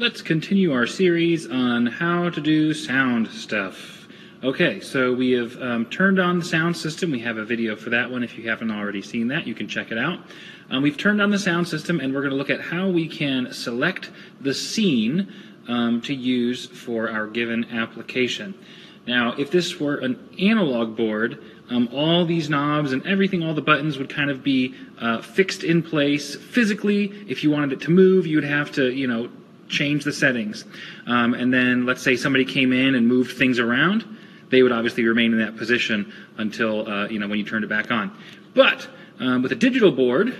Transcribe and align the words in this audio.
let's 0.00 0.22
continue 0.22 0.72
our 0.72 0.86
series 0.86 1.46
on 1.50 1.84
how 1.84 2.30
to 2.30 2.40
do 2.40 2.72
sound 2.72 3.28
stuff. 3.28 4.08
Okay, 4.42 4.80
so 4.80 5.12
we 5.12 5.32
have 5.32 5.60
um, 5.60 5.84
turned 5.90 6.18
on 6.18 6.38
the 6.38 6.44
sound 6.44 6.74
system. 6.74 7.10
We 7.10 7.18
have 7.18 7.36
a 7.36 7.44
video 7.44 7.76
for 7.76 7.90
that 7.90 8.10
one. 8.10 8.22
If 8.22 8.38
you 8.38 8.48
haven't 8.48 8.70
already 8.70 9.02
seen 9.02 9.28
that, 9.28 9.46
you 9.46 9.54
can 9.54 9.68
check 9.68 9.92
it 9.92 9.98
out. 9.98 10.20
Um, 10.70 10.82
we've 10.82 10.96
turned 10.96 11.20
on 11.20 11.30
the 11.30 11.38
sound 11.38 11.68
system, 11.68 12.00
and 12.00 12.14
we're 12.14 12.22
going 12.22 12.30
to 12.30 12.38
look 12.38 12.48
at 12.48 12.62
how 12.62 12.88
we 12.88 13.08
can 13.08 13.52
select 13.52 14.10
the 14.40 14.54
scene 14.54 15.30
um, 15.68 16.00
to 16.00 16.14
use 16.14 16.64
for 16.64 17.10
our 17.10 17.26
given 17.26 17.66
application. 17.66 18.54
Now, 19.06 19.34
if 19.36 19.50
this 19.50 19.78
were 19.78 19.96
an 19.96 20.30
analog 20.40 20.96
board, 20.96 21.44
um, 21.68 21.90
all 21.92 22.24
these 22.24 22.48
knobs 22.48 22.92
and 22.92 23.06
everything, 23.06 23.42
all 23.42 23.52
the 23.52 23.60
buttons 23.60 23.98
would 23.98 24.08
kind 24.08 24.30
of 24.30 24.42
be 24.42 24.74
uh, 24.98 25.20
fixed 25.20 25.62
in 25.62 25.82
place 25.82 26.36
physically. 26.36 27.12
If 27.28 27.44
you 27.44 27.50
wanted 27.50 27.74
it 27.74 27.82
to 27.82 27.90
move, 27.90 28.26
you 28.26 28.38
would 28.38 28.44
have 28.44 28.72
to, 28.72 28.90
you 28.90 29.06
know, 29.06 29.28
change 29.70 30.04
the 30.04 30.12
settings. 30.12 30.64
Um, 31.06 31.34
and 31.34 31.52
then 31.52 31.86
let's 31.86 32.02
say 32.02 32.16
somebody 32.16 32.44
came 32.44 32.72
in 32.72 32.94
and 32.94 33.06
moved 33.06 33.36
things 33.38 33.58
around, 33.58 34.04
they 34.50 34.62
would 34.62 34.72
obviously 34.72 35.04
remain 35.04 35.32
in 35.32 35.38
that 35.38 35.56
position 35.56 36.12
until, 36.36 36.88
uh, 36.88 37.08
you 37.08 37.18
know, 37.18 37.28
when 37.28 37.38
you 37.38 37.44
turned 37.44 37.64
it 37.64 37.68
back 37.68 37.90
on. 37.90 38.16
But 38.54 38.88
um, 39.20 39.42
with 39.42 39.52
a 39.52 39.56
digital 39.56 39.92
board, 39.92 40.34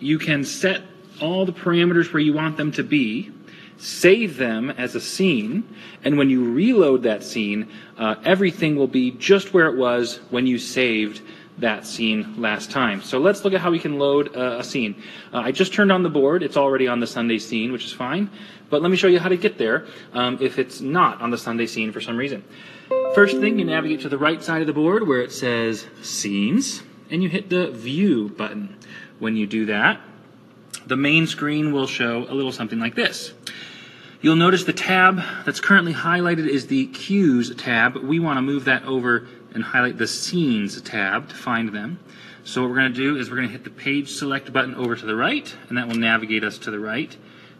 you 0.00 0.18
can 0.18 0.44
set 0.44 0.82
all 1.20 1.46
the 1.46 1.52
parameters 1.52 2.12
where 2.12 2.20
you 2.20 2.34
want 2.34 2.56
them 2.56 2.72
to 2.72 2.82
be, 2.82 3.30
save 3.78 4.36
them 4.36 4.70
as 4.70 4.94
a 4.94 5.00
scene, 5.00 5.64
and 6.04 6.18
when 6.18 6.28
you 6.28 6.52
reload 6.52 7.02
that 7.04 7.24
scene, 7.24 7.70
uh, 7.96 8.16
everything 8.24 8.76
will 8.76 8.88
be 8.88 9.12
just 9.12 9.54
where 9.54 9.66
it 9.66 9.76
was 9.76 10.20
when 10.30 10.46
you 10.46 10.58
saved 10.58 11.22
that 11.58 11.86
scene 11.86 12.40
last 12.40 12.70
time. 12.70 13.00
So 13.02 13.18
let's 13.18 13.44
look 13.44 13.54
at 13.54 13.60
how 13.60 13.70
we 13.70 13.78
can 13.78 13.98
load 13.98 14.36
uh, 14.36 14.58
a 14.58 14.64
scene. 14.64 15.02
Uh, 15.32 15.38
I 15.38 15.52
just 15.52 15.72
turned 15.72 15.92
on 15.92 16.02
the 16.02 16.10
board. 16.10 16.42
It's 16.42 16.56
already 16.56 16.88
on 16.88 17.00
the 17.00 17.06
Sunday 17.06 17.38
scene, 17.38 17.72
which 17.72 17.84
is 17.84 17.92
fine. 17.92 18.30
But 18.70 18.82
let 18.82 18.90
me 18.90 18.96
show 18.96 19.06
you 19.06 19.20
how 19.20 19.28
to 19.28 19.36
get 19.36 19.56
there 19.56 19.86
um, 20.12 20.38
if 20.40 20.58
it's 20.58 20.80
not 20.80 21.20
on 21.20 21.30
the 21.30 21.38
Sunday 21.38 21.66
scene 21.66 21.92
for 21.92 22.00
some 22.00 22.16
reason. 22.16 22.44
First 23.14 23.38
thing, 23.38 23.58
you 23.58 23.64
navigate 23.64 24.00
to 24.00 24.08
the 24.08 24.18
right 24.18 24.42
side 24.42 24.60
of 24.60 24.66
the 24.66 24.72
board 24.72 25.06
where 25.06 25.20
it 25.20 25.30
says 25.30 25.86
Scenes, 26.02 26.82
and 27.10 27.22
you 27.22 27.28
hit 27.28 27.50
the 27.50 27.70
View 27.70 28.28
button. 28.30 28.76
When 29.20 29.36
you 29.36 29.46
do 29.46 29.66
that, 29.66 30.00
the 30.86 30.96
main 30.96 31.26
screen 31.26 31.72
will 31.72 31.86
show 31.86 32.26
a 32.28 32.34
little 32.34 32.52
something 32.52 32.80
like 32.80 32.96
this. 32.96 33.32
You'll 34.20 34.36
notice 34.36 34.64
the 34.64 34.72
tab 34.72 35.22
that's 35.44 35.60
currently 35.60 35.92
highlighted 35.92 36.48
is 36.48 36.66
the 36.66 36.86
Cues 36.86 37.54
tab. 37.54 37.96
We 37.96 38.18
want 38.18 38.38
to 38.38 38.42
move 38.42 38.64
that 38.64 38.84
over 38.84 39.28
and 39.54 39.62
highlight 39.64 39.96
the 39.96 40.06
Scenes 40.06 40.80
tab 40.82 41.28
to 41.30 41.34
find 41.34 41.70
them. 41.70 41.98
So 42.44 42.60
what 42.60 42.70
we're 42.70 42.76
going 42.76 42.92
to 42.92 42.98
do 42.98 43.16
is 43.16 43.30
we're 43.30 43.36
going 43.36 43.48
to 43.48 43.52
hit 43.52 43.64
the 43.64 43.70
Page 43.70 44.10
Select 44.10 44.52
button 44.52 44.74
over 44.74 44.94
to 44.94 45.06
the 45.06 45.16
right, 45.16 45.54
and 45.68 45.78
that 45.78 45.88
will 45.88 45.96
navigate 45.96 46.44
us 46.44 46.58
to 46.58 46.70
the 46.70 46.78
right. 46.78 47.16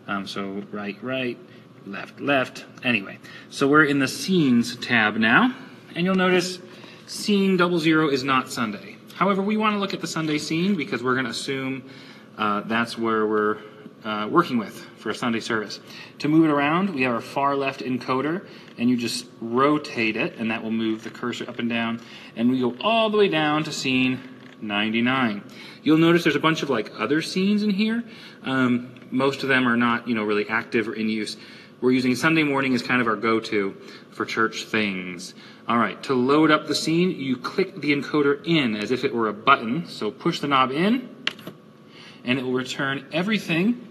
Um, 0.07 0.27
so 0.27 0.63
right, 0.71 0.99
right, 1.03 1.39
left, 1.87 2.21
left. 2.21 2.67
Anyway, 2.83 3.19
so 3.49 3.67
we're 3.67 3.85
in 3.85 3.99
the 3.99 4.09
Scenes 4.09 4.77
tab 4.77 5.17
now, 5.17 5.55
and 5.95 6.05
you'll 6.05 6.15
notice 6.15 6.59
Scene 7.07 7.57
double 7.57 7.79
zero 7.79 8.09
is 8.09 8.25
not 8.25 8.51
Sunday. 8.51 8.97
However, 9.15 9.43
we 9.43 9.57
want 9.57 9.75
to 9.75 9.79
look 9.79 9.95
at 9.95 10.01
the 10.01 10.07
Sunday 10.07 10.39
scene 10.39 10.75
because 10.75 11.03
we're 11.03 11.15
going 11.15 11.27
to 11.27 11.31
assume 11.31 11.89
uh, 12.37 12.63
that's 12.63 12.99
where 12.99 13.27
we're 13.27 13.59
uh, 14.05 14.29
working 14.31 14.59
with 14.59 14.79
for 14.99 15.11
a 15.11 15.15
Sunday 15.15 15.41
service. 15.41 15.81
To 16.21 16.29
move 16.29 16.45
it 16.45 16.51
around, 16.51 16.95
we 16.95 17.03
have 17.03 17.15
our 17.15 17.21
far 17.21 17.57
left 17.57 17.81
encoder, 17.81 18.47
and 18.79 18.91
you 18.91 18.97
just 18.97 19.27
rotate 19.41 20.17
it, 20.17 20.37
and 20.37 20.51
that 20.51 20.63
will 20.63 20.71
move 20.71 21.05
the 21.05 21.11
cursor 21.11 21.49
up 21.49 21.59
and 21.59 21.69
down. 21.69 22.01
And 22.37 22.51
we 22.51 22.61
go 22.61 22.77
all 22.81 23.11
the 23.11 23.17
way 23.17 23.29
down 23.29 23.65
to 23.65 23.73
scene 23.73 24.21
99. 24.61 25.43
You'll 25.83 25.99
notice 25.99 26.23
there's 26.23 26.37
a 26.37 26.41
bunch 26.41 26.63
of 26.63 26.71
like 26.71 26.93
other 26.99 27.23
scenes 27.23 27.63
in 27.63 27.71
here. 27.71 28.05
Um, 28.43 28.95
most 29.11 29.43
of 29.43 29.49
them 29.49 29.67
are 29.67 29.77
not, 29.77 30.09
you 30.09 30.15
know, 30.15 30.25
really 30.25 30.49
active 30.49 30.89
or 30.89 30.95
in 30.95 31.09
use. 31.09 31.37
We're 31.81 31.93
using 31.93 32.15
Sunday 32.15 32.45
morning 32.45 32.75
as 32.75 32.83
kind 32.83 33.01
of 33.01 33.07
our 33.07 33.17
go-to 33.17 33.77
for 34.11 34.25
church 34.25 34.65
things. 34.65 35.35
All 35.69 35.77
right, 35.77 36.03
to 36.05 36.15
load 36.15 36.51
up 36.51 36.67
the 36.67 36.75
scene, 36.75 37.11
you 37.11 37.37
click 37.37 37.81
the 37.81 37.93
encoder 37.95 38.45
in 38.47 38.77
as 38.77 38.91
if 38.91 39.05
it 39.05 39.15
were 39.15 39.29
a 39.29 39.33
button. 39.33 39.87
So 39.89 40.11
push 40.11 40.41
the 40.41 40.49
knob 40.49 40.71
in, 40.71 41.09
and 42.25 42.39
it 42.39 42.43
will 42.43 42.53
return 42.53 43.07
everything 43.13 43.89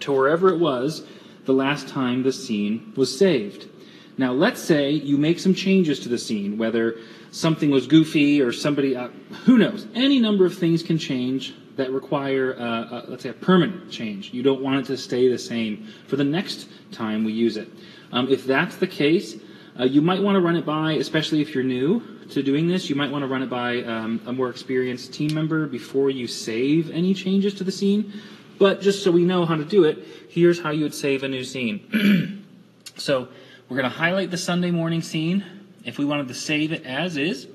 to 0.00 0.12
wherever 0.12 0.48
it 0.48 0.58
was 0.58 1.04
the 1.44 1.52
last 1.52 1.88
time 1.88 2.22
the 2.22 2.32
scene 2.32 2.92
was 2.96 3.16
saved. 3.16 3.68
Now, 4.16 4.32
let's 4.32 4.60
say 4.60 4.90
you 4.90 5.16
make 5.18 5.38
some 5.38 5.54
changes 5.54 6.00
to 6.00 6.08
the 6.08 6.18
scene, 6.18 6.56
whether 6.56 6.98
something 7.32 7.70
was 7.70 7.86
goofy 7.86 8.40
or 8.40 8.52
somebody, 8.52 8.94
uh, 8.94 9.08
who 9.44 9.58
knows? 9.58 9.86
Any 9.94 10.20
number 10.20 10.46
of 10.46 10.56
things 10.56 10.82
can 10.82 10.98
change 10.98 11.54
that 11.76 11.90
require, 11.90 12.54
uh, 12.56 12.62
uh, 12.62 13.04
let's 13.08 13.24
say, 13.24 13.30
a 13.30 13.34
permanent 13.34 13.90
change. 13.90 14.32
You 14.32 14.44
don't 14.44 14.62
want 14.62 14.78
it 14.78 14.86
to 14.86 14.96
stay 14.96 15.28
the 15.28 15.38
same 15.38 15.88
for 16.06 16.14
the 16.14 16.24
next 16.24 16.68
time 16.92 17.24
we 17.24 17.32
use 17.32 17.56
it. 17.56 17.68
Um, 18.12 18.28
if 18.28 18.46
that's 18.46 18.76
the 18.76 18.86
case, 18.86 19.36
uh, 19.78 19.84
you 19.84 20.00
might 20.00 20.22
want 20.22 20.36
to 20.36 20.40
run 20.40 20.54
it 20.54 20.64
by, 20.64 20.92
especially 20.92 21.40
if 21.40 21.52
you're 21.52 21.64
new 21.64 22.00
to 22.30 22.44
doing 22.44 22.68
this, 22.68 22.88
you 22.88 22.94
might 22.94 23.10
want 23.10 23.22
to 23.22 23.28
run 23.28 23.42
it 23.42 23.50
by 23.50 23.82
um, 23.82 24.20
a 24.26 24.32
more 24.32 24.48
experienced 24.48 25.12
team 25.12 25.34
member 25.34 25.66
before 25.66 26.10
you 26.10 26.28
save 26.28 26.92
any 26.92 27.12
changes 27.12 27.54
to 27.54 27.64
the 27.64 27.72
scene. 27.72 28.12
But 28.58 28.80
just 28.80 29.02
so 29.02 29.10
we 29.10 29.24
know 29.24 29.44
how 29.44 29.56
to 29.56 29.64
do 29.64 29.84
it, 29.84 29.98
here's 30.28 30.60
how 30.60 30.70
you 30.70 30.82
would 30.84 30.94
save 30.94 31.22
a 31.22 31.28
new 31.28 31.44
scene. 31.44 32.44
so 32.96 33.28
we're 33.68 33.76
going 33.76 33.90
to 33.90 33.96
highlight 33.96 34.30
the 34.30 34.38
Sunday 34.38 34.70
morning 34.70 35.02
scene. 35.02 35.44
If 35.84 35.98
we 35.98 36.04
wanted 36.04 36.28
to 36.28 36.34
save 36.34 36.72
it 36.72 36.84
as 36.84 37.16
is, 37.16 37.46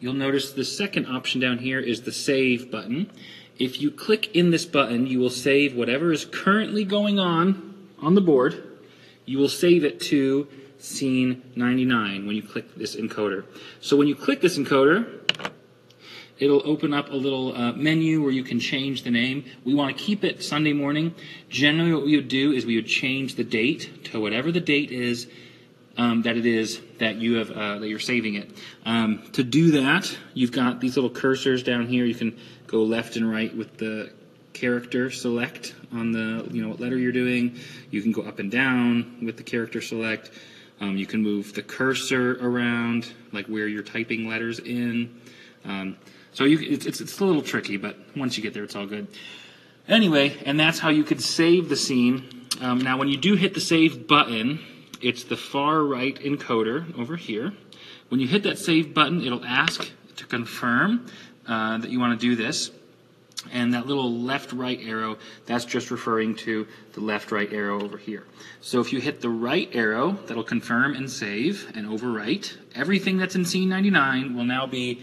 you'll 0.00 0.14
notice 0.14 0.52
the 0.52 0.64
second 0.64 1.06
option 1.06 1.40
down 1.40 1.58
here 1.58 1.80
is 1.80 2.02
the 2.02 2.12
Save 2.12 2.70
button. 2.70 3.10
If 3.58 3.80
you 3.80 3.90
click 3.90 4.34
in 4.34 4.50
this 4.50 4.64
button, 4.64 5.06
you 5.06 5.20
will 5.20 5.30
save 5.30 5.76
whatever 5.76 6.12
is 6.12 6.24
currently 6.24 6.84
going 6.84 7.18
on 7.18 7.88
on 8.00 8.14
the 8.14 8.20
board. 8.20 8.78
You 9.24 9.38
will 9.38 9.48
save 9.48 9.84
it 9.84 10.00
to 10.02 10.48
scene 10.78 11.42
99 11.56 12.26
when 12.26 12.36
you 12.36 12.42
click 12.42 12.74
this 12.74 12.96
encoder. 12.96 13.44
So 13.80 13.96
when 13.96 14.08
you 14.08 14.14
click 14.14 14.40
this 14.40 14.58
encoder, 14.58 15.52
it'll 16.38 16.62
open 16.68 16.92
up 16.92 17.10
a 17.10 17.16
little 17.16 17.54
uh, 17.54 17.72
menu 17.72 18.22
where 18.22 18.32
you 18.32 18.44
can 18.44 18.58
change 18.58 19.02
the 19.02 19.10
name. 19.10 19.44
We 19.64 19.74
want 19.74 19.96
to 19.96 20.02
keep 20.02 20.24
it 20.24 20.42
Sunday 20.42 20.72
morning. 20.72 21.14
Generally, 21.48 21.94
what 21.94 22.04
we 22.04 22.16
would 22.16 22.28
do 22.28 22.52
is 22.52 22.66
we 22.66 22.76
would 22.76 22.86
change 22.86 23.36
the 23.36 23.44
date 23.44 24.04
to 24.06 24.20
whatever 24.20 24.50
the 24.50 24.60
date 24.60 24.90
is 24.90 25.28
um, 25.96 26.22
that 26.22 26.36
it 26.36 26.46
is 26.46 26.80
that 26.98 27.16
you 27.16 27.36
have 27.36 27.50
uh, 27.50 27.78
that 27.78 27.88
you're 27.88 27.98
saving 27.98 28.34
it. 28.34 28.50
Um, 28.84 29.22
to 29.32 29.42
do 29.42 29.72
that, 29.72 30.16
you've 30.34 30.52
got 30.52 30.80
these 30.80 30.96
little 30.96 31.10
cursors 31.10 31.64
down 31.64 31.86
here. 31.86 32.04
You 32.04 32.14
can 32.14 32.38
go 32.66 32.82
left 32.82 33.16
and 33.16 33.30
right 33.30 33.54
with 33.56 33.76
the 33.78 34.12
character 34.52 35.10
select 35.10 35.74
on 35.92 36.12
the 36.12 36.48
you 36.50 36.62
know 36.62 36.68
what 36.68 36.80
letter 36.80 36.98
you're 36.98 37.12
doing. 37.12 37.58
You 37.90 38.02
can 38.02 38.12
go 38.12 38.22
up 38.22 38.38
and 38.38 38.50
down 38.50 39.18
with 39.22 39.36
the 39.36 39.42
character 39.42 39.80
select. 39.80 40.30
Um, 40.80 40.96
you 40.96 41.06
can 41.06 41.22
move 41.22 41.54
the 41.54 41.62
cursor 41.62 42.36
around, 42.44 43.12
like 43.32 43.46
where 43.46 43.68
you're 43.68 43.84
typing 43.84 44.28
letters 44.28 44.58
in. 44.58 45.20
Um, 45.64 45.96
so 46.32 46.44
you, 46.44 46.58
it's, 46.60 46.86
it's, 46.86 47.00
it's 47.00 47.20
a 47.20 47.24
little 47.24 47.42
tricky, 47.42 47.76
but 47.76 47.96
once 48.16 48.36
you 48.36 48.42
get 48.42 48.54
there, 48.54 48.64
it's 48.64 48.76
all 48.76 48.86
good. 48.86 49.06
Anyway, 49.88 50.36
and 50.44 50.58
that's 50.58 50.78
how 50.78 50.88
you 50.88 51.04
could 51.04 51.20
save 51.20 51.68
the 51.68 51.76
scene. 51.76 52.46
Um, 52.60 52.78
now, 52.78 52.98
when 52.98 53.08
you 53.08 53.16
do 53.16 53.34
hit 53.34 53.54
the 53.54 53.60
save 53.60 54.06
button, 54.06 54.60
it's 55.00 55.24
the 55.24 55.36
far 55.36 55.82
right 55.82 56.16
encoder 56.16 56.98
over 56.98 57.16
here. 57.16 57.52
When 58.08 58.20
you 58.20 58.26
hit 58.26 58.42
that 58.44 58.58
save 58.58 58.94
button, 58.94 59.22
it'll 59.22 59.44
ask 59.44 59.90
to 60.16 60.26
confirm 60.26 61.06
uh, 61.46 61.78
that 61.78 61.90
you 61.90 62.00
want 62.00 62.18
to 62.18 62.26
do 62.26 62.34
this. 62.36 62.70
And 63.52 63.74
that 63.74 63.86
little 63.86 64.10
left 64.10 64.52
right 64.52 64.80
arrow, 64.82 65.18
that's 65.44 65.66
just 65.66 65.90
referring 65.90 66.34
to 66.36 66.66
the 66.94 67.00
left 67.00 67.30
right 67.30 67.52
arrow 67.52 67.82
over 67.82 67.98
here. 67.98 68.24
So 68.62 68.80
if 68.80 68.92
you 68.92 69.00
hit 69.00 69.20
the 69.20 69.28
right 69.28 69.68
arrow, 69.74 70.12
that'll 70.26 70.44
confirm 70.44 70.94
and 70.94 71.10
save 71.10 71.70
and 71.74 71.86
overwrite. 71.86 72.56
Everything 72.74 73.18
that's 73.18 73.34
in 73.34 73.44
scene 73.44 73.68
99 73.68 74.34
will 74.34 74.44
now 74.44 74.66
be 74.66 75.02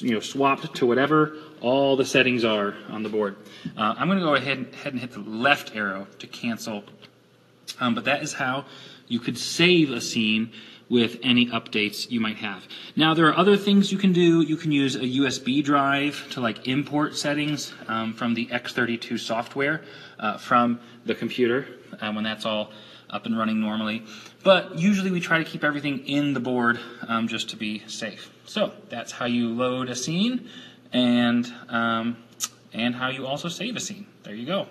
you 0.00 0.12
know, 0.12 0.20
swapped 0.20 0.74
to 0.74 0.86
whatever 0.86 1.36
all 1.60 1.96
the 1.96 2.04
settings 2.04 2.44
are 2.44 2.74
on 2.88 3.02
the 3.02 3.08
board. 3.08 3.36
Uh, 3.76 3.94
I'm 3.96 4.08
going 4.08 4.18
to 4.18 4.24
go 4.24 4.34
ahead, 4.34 4.66
ahead 4.72 4.92
and 4.92 5.00
hit 5.00 5.12
the 5.12 5.20
left 5.20 5.74
arrow 5.74 6.06
to 6.18 6.26
cancel. 6.26 6.84
Um, 7.80 7.94
but 7.94 8.04
that 8.04 8.22
is 8.22 8.34
how 8.34 8.66
you 9.08 9.20
could 9.20 9.38
save 9.38 9.90
a 9.90 10.00
scene 10.00 10.52
with 10.88 11.18
any 11.22 11.46
updates 11.46 12.10
you 12.10 12.20
might 12.20 12.36
have. 12.36 12.66
Now 12.94 13.14
there 13.14 13.26
are 13.26 13.36
other 13.36 13.56
things 13.56 13.90
you 13.90 13.98
can 13.98 14.12
do. 14.12 14.42
You 14.42 14.56
can 14.56 14.70
use 14.70 14.94
a 14.94 15.00
USB 15.00 15.62
drive 15.62 16.26
to 16.30 16.40
like 16.40 16.68
import 16.68 17.16
settings 17.16 17.72
um, 17.88 18.12
from 18.12 18.34
the 18.34 18.46
X32 18.46 19.18
software 19.18 19.82
uh, 20.18 20.38
from 20.38 20.80
the 21.04 21.14
computer 21.14 21.66
uh, 22.00 22.12
when 22.12 22.24
that's 22.24 22.46
all 22.46 22.72
up 23.10 23.26
and 23.26 23.36
running 23.36 23.60
normally. 23.60 24.04
But 24.42 24.78
usually 24.78 25.10
we 25.10 25.20
try 25.20 25.38
to 25.38 25.44
keep 25.44 25.64
everything 25.64 26.06
in 26.06 26.34
the 26.34 26.40
board 26.40 26.78
um, 27.08 27.26
just 27.26 27.50
to 27.50 27.56
be 27.56 27.82
safe. 27.88 28.30
So 28.44 28.72
that's 28.88 29.12
how 29.12 29.26
you 29.26 29.48
load 29.48 29.88
a 29.88 29.96
scene 29.96 30.48
and, 30.92 31.52
um, 31.68 32.16
and 32.72 32.94
how 32.94 33.08
you 33.08 33.26
also 33.26 33.48
save 33.48 33.76
a 33.76 33.80
scene. 33.80 34.06
There 34.22 34.34
you 34.34 34.46
go. 34.46 34.68